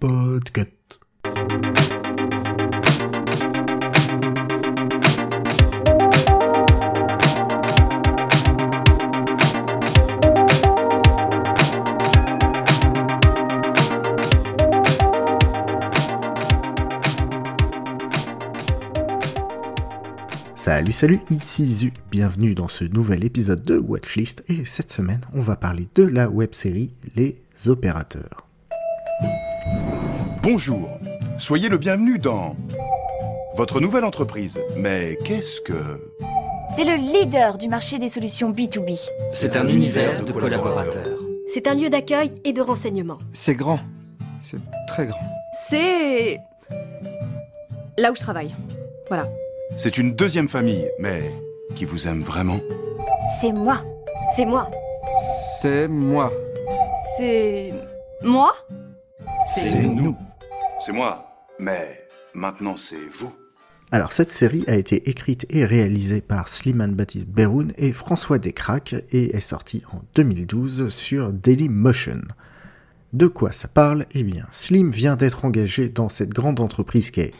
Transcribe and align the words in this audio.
Podcast. 0.00 0.98
Salut, 20.62 20.92
salut, 20.92 21.20
ici 21.30 21.64
Zu, 21.64 21.90
bienvenue 22.10 22.54
dans 22.54 22.68
ce 22.68 22.84
nouvel 22.84 23.24
épisode 23.24 23.62
de 23.62 23.78
Watchlist 23.78 24.44
et 24.50 24.66
cette 24.66 24.92
semaine 24.92 25.22
on 25.32 25.40
va 25.40 25.56
parler 25.56 25.88
de 25.94 26.02
la 26.02 26.28
web-série 26.28 26.90
Les 27.16 27.34
Opérateurs. 27.66 28.46
Bonjour, 30.42 30.90
soyez 31.38 31.70
le 31.70 31.78
bienvenu 31.78 32.18
dans 32.18 32.56
votre 33.54 33.80
nouvelle 33.80 34.04
entreprise. 34.04 34.58
Mais 34.76 35.18
qu'est-ce 35.24 35.62
que... 35.62 35.72
C'est 36.76 36.84
le 36.84 36.96
leader 36.96 37.56
du 37.56 37.68
marché 37.68 37.98
des 37.98 38.10
solutions 38.10 38.52
B2B. 38.52 39.00
C'est 39.32 39.56
un 39.56 39.66
univers 39.66 40.22
de 40.26 40.30
collaborateurs. 40.30 41.20
C'est 41.46 41.68
un 41.68 41.74
lieu 41.74 41.88
d'accueil 41.88 42.32
et 42.44 42.52
de 42.52 42.60
renseignement. 42.60 43.16
C'est 43.32 43.54
grand. 43.54 43.80
C'est 44.42 44.60
très 44.86 45.06
grand. 45.06 45.22
C'est... 45.54 46.38
Là 47.96 48.12
où 48.12 48.14
je 48.14 48.20
travaille. 48.20 48.54
Voilà. 49.08 49.26
C'est 49.76 49.98
une 49.98 50.14
deuxième 50.14 50.48
famille, 50.48 50.88
mais 50.98 51.30
qui 51.74 51.84
vous 51.84 52.08
aime 52.08 52.22
vraiment 52.22 52.60
C'est 53.40 53.52
moi. 53.52 53.82
C'est 54.36 54.44
moi. 54.44 54.70
C'est 55.60 55.88
moi. 55.88 56.32
C'est... 57.16 57.72
Moi? 58.22 58.52
C'est 59.46 59.82
nous. 59.82 60.16
C'est 60.80 60.92
moi, 60.92 61.24
mais 61.58 62.06
maintenant 62.34 62.76
c'est 62.76 63.08
vous. 63.18 63.32
Alors 63.92 64.12
cette 64.12 64.30
série 64.30 64.64
a 64.68 64.74
été 64.74 65.08
écrite 65.08 65.46
et 65.50 65.64
réalisée 65.64 66.20
par 66.20 66.48
Slimane 66.48 66.94
Baptiste 66.94 67.26
Beroun 67.26 67.72
et 67.78 67.92
François 67.92 68.38
Descraques 68.38 68.94
et 69.12 69.36
est 69.36 69.40
sortie 69.40 69.82
en 69.92 70.00
2012 70.14 70.88
sur 70.90 71.32
Dailymotion. 71.32 72.20
De 73.12 73.26
quoi 73.26 73.52
ça 73.52 73.68
parle? 73.68 74.06
Eh 74.14 74.22
bien, 74.22 74.46
Slim 74.52 74.90
vient 74.90 75.16
d'être 75.16 75.44
engagé 75.44 75.88
dans 75.88 76.08
cette 76.08 76.30
grande 76.30 76.60
entreprise 76.60 77.10
qu'est 77.10 77.32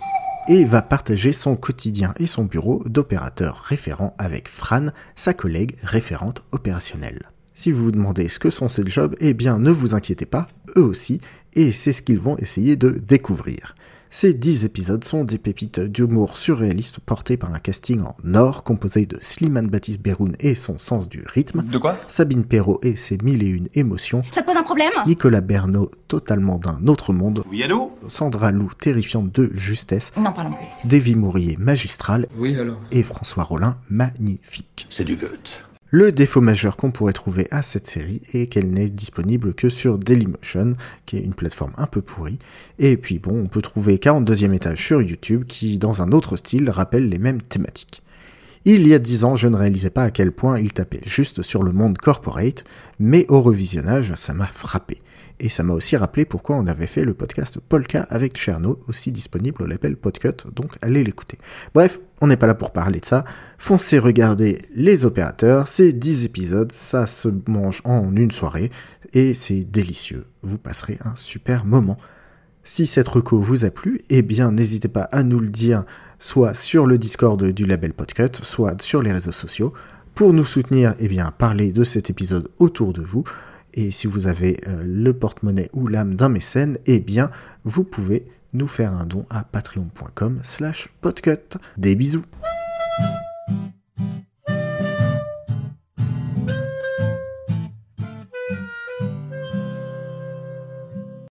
et 0.48 0.64
va 0.64 0.82
partager 0.82 1.32
son 1.32 1.56
quotidien 1.56 2.14
et 2.18 2.26
son 2.26 2.44
bureau 2.44 2.82
d'opérateur 2.86 3.56
référent 3.56 4.14
avec 4.18 4.48
Fran, 4.48 4.86
sa 5.16 5.34
collègue 5.34 5.76
référente 5.82 6.42
opérationnelle. 6.52 7.28
Si 7.54 7.72
vous 7.72 7.84
vous 7.84 7.92
demandez 7.92 8.28
ce 8.28 8.38
que 8.38 8.50
sont 8.50 8.68
ces 8.68 8.86
jobs, 8.86 9.16
eh 9.20 9.34
bien 9.34 9.58
ne 9.58 9.70
vous 9.70 9.94
inquiétez 9.94 10.26
pas, 10.26 10.48
eux 10.76 10.82
aussi, 10.82 11.20
et 11.54 11.72
c'est 11.72 11.92
ce 11.92 12.02
qu'ils 12.02 12.18
vont 12.18 12.36
essayer 12.38 12.76
de 12.76 12.90
découvrir. 12.90 13.74
Ces 14.12 14.34
10 14.34 14.64
épisodes 14.64 15.04
sont 15.04 15.22
des 15.22 15.38
pépites 15.38 15.78
d'humour 15.78 16.36
surréaliste 16.36 16.98
portés 16.98 17.36
par 17.36 17.54
un 17.54 17.60
casting 17.60 18.00
en 18.02 18.34
or 18.34 18.64
composé 18.64 19.06
de 19.06 19.16
Slimane 19.20 19.68
Baptiste 19.68 20.00
Beroun 20.02 20.32
et 20.40 20.56
son 20.56 20.80
sens 20.80 21.08
du 21.08 21.22
rythme, 21.32 21.62
De 21.62 21.78
quoi? 21.78 21.96
Sabine 22.08 22.42
Perrault 22.44 22.80
et 22.82 22.96
ses 22.96 23.18
mille 23.22 23.44
et 23.44 23.46
une 23.46 23.68
émotions, 23.74 24.22
Ça 24.32 24.42
te 24.42 24.46
pose 24.46 24.56
un 24.56 24.64
problème? 24.64 24.90
Nicolas 25.06 25.40
Bernot 25.40 25.92
totalement 26.08 26.58
d'un 26.58 26.88
autre 26.88 27.12
monde, 27.12 27.44
Oui, 27.52 27.62
allô? 27.62 27.92
Sandra 28.08 28.50
Lou 28.50 28.70
terrifiante 28.76 29.30
de 29.32 29.48
justesse, 29.54 30.10
Non, 30.16 30.32
parlons 30.32 30.54
plus. 30.54 30.88
Davy 30.88 31.14
Mourier 31.14 31.56
magistral 31.58 32.26
Oui, 32.36 32.56
alors. 32.58 32.80
et 32.90 33.04
François 33.04 33.44
Rollin 33.44 33.76
magnifique. 33.88 34.88
C'est 34.90 35.04
du 35.04 35.14
goût. 35.14 35.26
Le 35.92 36.12
défaut 36.12 36.40
majeur 36.40 36.76
qu'on 36.76 36.92
pourrait 36.92 37.12
trouver 37.12 37.48
à 37.50 37.62
cette 37.62 37.88
série 37.88 38.22
est 38.32 38.46
qu'elle 38.46 38.70
n'est 38.70 38.90
disponible 38.90 39.54
que 39.54 39.68
sur 39.68 39.98
Dailymotion, 39.98 40.76
qui 41.04 41.16
est 41.16 41.22
une 41.22 41.34
plateforme 41.34 41.72
un 41.78 41.88
peu 41.88 42.00
pourrie. 42.00 42.38
Et 42.78 42.96
puis 42.96 43.18
bon, 43.18 43.42
on 43.42 43.48
peut 43.48 43.60
trouver 43.60 43.96
42e 43.96 44.52
étage 44.52 44.86
sur 44.86 45.02
YouTube 45.02 45.46
qui, 45.48 45.80
dans 45.80 46.00
un 46.00 46.12
autre 46.12 46.36
style, 46.36 46.70
rappelle 46.70 47.08
les 47.08 47.18
mêmes 47.18 47.42
thématiques. 47.42 48.02
Il 48.64 48.86
y 48.86 48.94
a 48.94 49.00
10 49.00 49.24
ans, 49.24 49.34
je 49.34 49.48
ne 49.48 49.56
réalisais 49.56 49.90
pas 49.90 50.04
à 50.04 50.10
quel 50.12 50.30
point 50.30 50.60
il 50.60 50.72
tapait 50.72 51.00
juste 51.04 51.42
sur 51.42 51.64
le 51.64 51.72
monde 51.72 51.98
corporate, 51.98 52.62
mais 53.00 53.26
au 53.28 53.42
revisionnage, 53.42 54.14
ça 54.16 54.32
m'a 54.32 54.46
frappé. 54.46 55.02
Et 55.42 55.48
ça 55.48 55.62
m'a 55.62 55.72
aussi 55.72 55.96
rappelé 55.96 56.26
pourquoi 56.26 56.56
on 56.56 56.66
avait 56.66 56.86
fait 56.86 57.02
le 57.02 57.14
podcast 57.14 57.58
Polka 57.66 58.06
avec 58.10 58.36
Cherno, 58.36 58.78
aussi 58.88 59.10
disponible 59.10 59.62
au 59.62 59.66
label 59.66 59.96
Podcut, 59.96 60.44
donc 60.54 60.76
allez 60.82 61.02
l'écouter. 61.02 61.38
Bref, 61.72 61.98
on 62.20 62.26
n'est 62.26 62.36
pas 62.36 62.46
là 62.46 62.54
pour 62.54 62.72
parler 62.72 63.00
de 63.00 63.06
ça. 63.06 63.24
Foncez 63.56 63.98
regarder 63.98 64.60
les 64.74 65.06
opérateurs, 65.06 65.66
c'est 65.66 65.94
10 65.94 66.26
épisodes, 66.26 66.70
ça 66.70 67.06
se 67.06 67.30
mange 67.48 67.80
en 67.84 68.14
une 68.14 68.30
soirée, 68.30 68.70
et 69.14 69.32
c'est 69.32 69.64
délicieux. 69.64 70.26
Vous 70.42 70.58
passerez 70.58 70.98
un 71.06 71.16
super 71.16 71.64
moment. 71.64 71.96
Si 72.62 72.86
cette 72.86 73.08
reco 73.08 73.40
vous 73.40 73.64
a 73.64 73.70
plu, 73.70 74.02
eh 74.10 74.20
bien 74.20 74.52
n'hésitez 74.52 74.88
pas 74.88 75.08
à 75.10 75.22
nous 75.22 75.38
le 75.38 75.48
dire, 75.48 75.84
soit 76.18 76.52
sur 76.52 76.84
le 76.84 76.98
Discord 76.98 77.42
du 77.42 77.64
label 77.64 77.94
Podcut, 77.94 78.36
soit 78.42 78.80
sur 78.82 79.00
les 79.00 79.12
réseaux 79.12 79.32
sociaux. 79.32 79.72
Pour 80.14 80.34
nous 80.34 80.44
soutenir, 80.44 80.94
eh 80.98 81.08
bien 81.08 81.32
parlez 81.36 81.72
de 81.72 81.82
cet 81.82 82.10
épisode 82.10 82.50
autour 82.58 82.92
de 82.92 83.00
vous. 83.00 83.24
Et 83.74 83.90
si 83.90 84.06
vous 84.06 84.26
avez 84.26 84.60
euh, 84.66 84.82
le 84.84 85.12
porte-monnaie 85.12 85.70
ou 85.72 85.86
l'âme 85.86 86.14
d'un 86.14 86.28
mécène, 86.28 86.78
eh 86.86 87.00
bien 87.00 87.30
vous 87.64 87.84
pouvez 87.84 88.26
nous 88.52 88.66
faire 88.66 88.92
un 88.92 89.06
don 89.06 89.26
à 89.30 89.44
patreon.com 89.44 90.40
slash 90.42 90.88
podcut. 91.00 91.58
Des 91.76 91.94
bisous 91.94 92.24